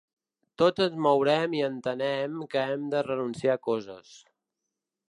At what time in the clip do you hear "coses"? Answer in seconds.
3.71-4.21